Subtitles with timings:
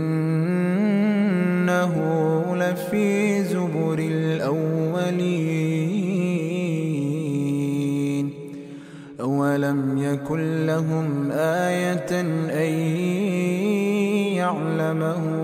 [2.56, 5.68] لفي زبر الأولين.
[9.20, 12.68] أولم يكن لهم آية أن
[14.38, 15.37] يعلمه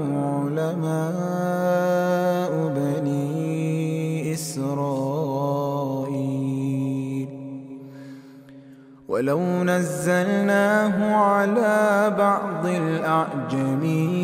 [9.15, 14.15] ولو نزلناه على بعض الأعجمين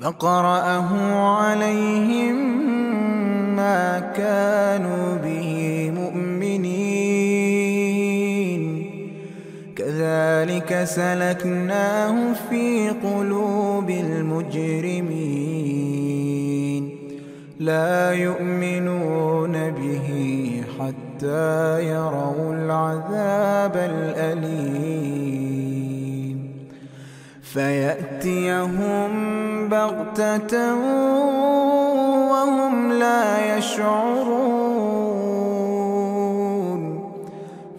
[0.00, 0.90] فقرأه
[1.36, 2.36] عليهم
[3.56, 6.96] ما كانوا به مؤمنين.
[9.76, 15.26] كذلك سلكناه في قلوب المجرمين.
[17.60, 20.45] لا يؤمنون به
[20.78, 25.26] حتى يروا العذاب الأليم.
[27.42, 29.10] فيأتيهم
[29.68, 30.74] بغتة
[32.30, 34.86] وهم لا يشعرون.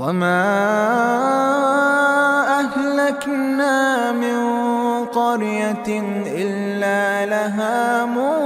[0.00, 0.48] وما
[2.60, 4.40] أهلكنا من
[5.04, 5.88] قرية
[6.26, 8.36] إلا لها منذرون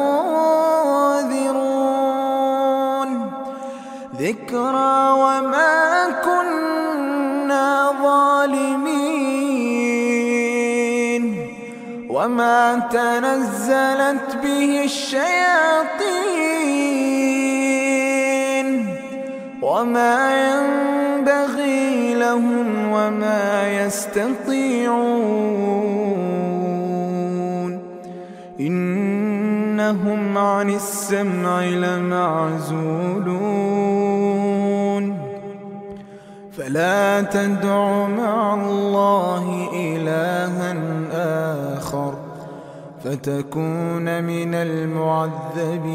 [4.19, 9.15] ذكرى وما كنا ظالمين
[12.11, 15.35] وما تنزلت به الشياطين
[19.63, 21.04] وما وما
[23.95, 25.35] يستطيعون.
[28.61, 32.75] إنهم عن السمع لمعزولون.
[36.53, 40.75] فلا تدع مع الله إلها
[41.77, 42.15] آخر
[43.05, 45.95] فتكون من المعذبين.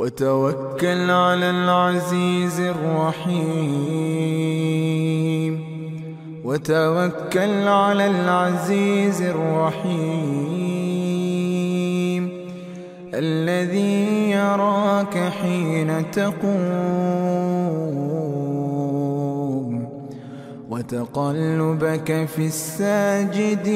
[0.00, 3.34] وتوكل على العزيز الرحيم.
[6.44, 9.84] وتوكل على العزيز الرحيم.
[13.14, 16.54] الذي يراك حين تقوم.
[20.70, 23.74] وتقلبك في الساجدين.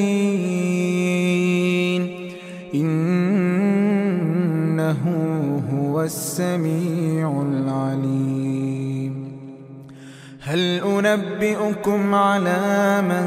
[5.98, 9.32] هو السميع العليم.
[10.40, 13.26] هل أنبئكم على من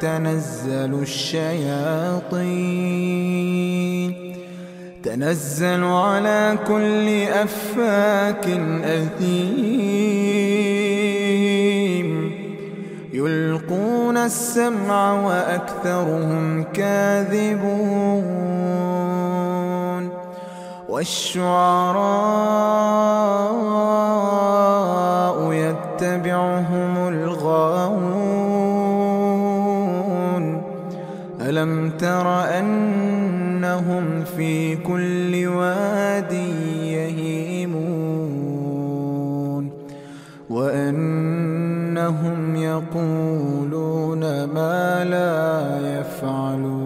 [0.00, 2.36] تنزل الشياطين؟
[5.02, 8.46] تنزل على كل أفاك
[8.84, 9.66] أثيم.
[13.12, 18.55] يلقون السمع وأكثرهم كاذبون.
[20.88, 22.36] والشعراء
[25.52, 28.46] يتبعهم الغاوون.
[31.40, 36.32] ألم تر أنهم في كل واد
[36.82, 38.06] يهيمون؟
[40.50, 41.76] وأنهم
[42.56, 46.85] يقولون ما لا يفعلون.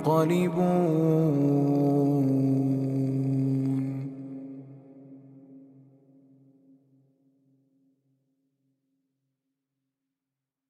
[0.00, 1.99] ينقلبون.